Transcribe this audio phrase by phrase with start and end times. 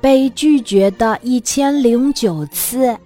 [0.00, 2.96] 被拒绝的一千零九次。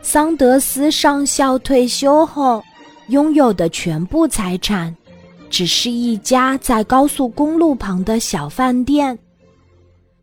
[0.00, 2.62] 桑德斯上校退休后
[3.08, 4.94] 拥有的全部财产，
[5.48, 9.16] 只是一家在高速公路旁的小饭店。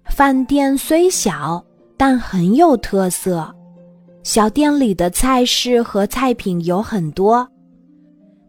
[0.06, 1.64] 饭店虽小，
[1.96, 3.56] 但很有特色。
[4.24, 7.48] 小店里的菜式和菜品有很多，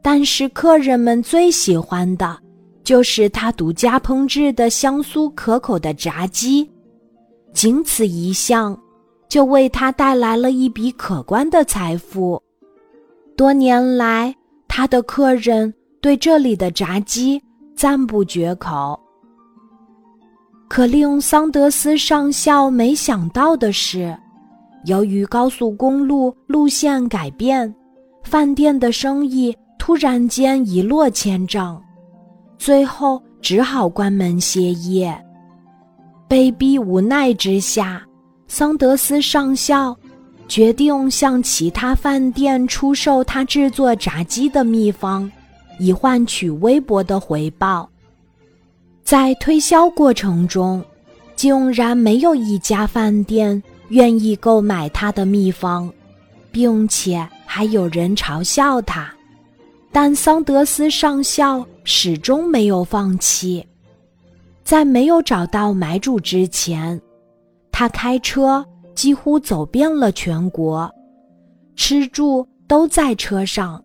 [0.03, 2.37] 但是客人们最喜欢的，
[2.83, 6.69] 就是他独家烹制的香酥可口的炸鸡。
[7.52, 8.79] 仅此一项，
[9.29, 12.41] 就为他带来了一笔可观的财富。
[13.37, 14.35] 多年来，
[14.69, 17.43] 他的客人对这里的炸鸡
[17.74, 18.99] 赞不绝口。
[20.69, 24.16] 可令桑德斯上校没想到的是，
[24.85, 27.74] 由于高速公路路线改变，
[28.23, 31.83] 饭店的生意突然间一落千丈，
[32.60, 35.18] 最后只好关门歇业。
[36.28, 38.06] 被逼无奈之下，
[38.48, 39.96] 桑德斯上校
[40.46, 45.29] 决定向其他饭店出售他制作炸鸡的秘方，
[45.79, 47.88] 以换取微薄的回报。
[49.02, 50.85] 在推销过程中，
[51.35, 55.90] 竟然没有一家饭店愿意购买他的秘方，
[56.52, 59.10] 并且还有人嘲笑他。
[59.90, 63.66] 但桑德斯上校始终没有放弃。
[64.62, 66.99] 在没有找到买主之前，
[67.72, 70.88] 他开车几乎走遍了全国，
[71.75, 73.82] 吃住都在车上。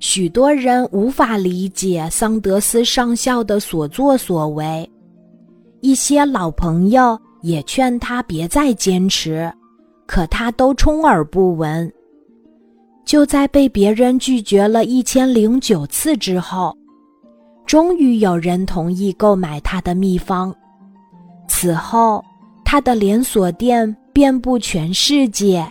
[0.00, 4.90] 许多人无法理解桑德斯上校的所作所为，
[5.82, 9.52] 一些老朋友也劝他别再坚持，
[10.06, 11.92] 可他都充耳不闻。
[13.04, 16.74] 就在被别人拒绝了一千零九次之后，
[17.66, 20.54] 终于有人同意购买他的秘方。
[21.48, 22.24] 此后，
[22.64, 25.66] 他的连锁店遍布全世界。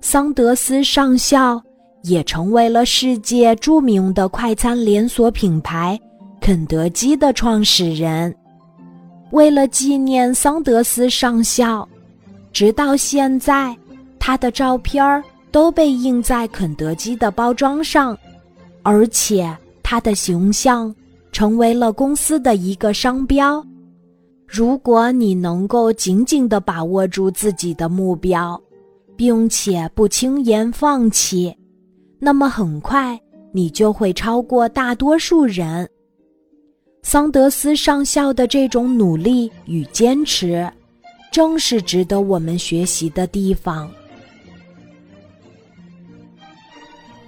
[0.00, 1.62] 桑德斯上校。
[2.02, 5.98] 也成为了世界著名的快餐连锁品牌
[6.40, 8.32] 肯德基的创始人。
[9.32, 11.88] 为了纪念桑德斯上校，
[12.52, 13.76] 直到现在，
[14.20, 15.20] 他的照片儿
[15.50, 18.16] 都被印在肯德基的包装上，
[18.84, 19.52] 而且
[19.88, 20.92] 他的形象
[21.30, 23.64] 成为了公司的一个商标。
[24.44, 28.60] 如果你能够紧紧地把握住自己的目标，
[29.14, 31.56] 并且不轻言放弃。
[32.18, 33.16] 那么很快，
[33.52, 35.88] 你就会超过大多数人。
[37.04, 40.68] 桑德斯上校的这种努力与坚持，
[41.30, 43.88] 正是值得我们学习的地方。